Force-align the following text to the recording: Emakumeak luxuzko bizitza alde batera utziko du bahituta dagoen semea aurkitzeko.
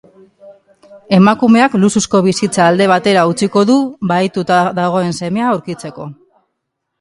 Emakumeak 1.17 1.75
luxuzko 1.83 2.21
bizitza 2.27 2.63
alde 2.69 2.87
batera 2.93 3.27
utziko 3.33 3.63
du 3.73 3.77
bahituta 4.13 4.59
dagoen 4.81 5.15
semea 5.21 5.53
aurkitzeko. 5.53 6.09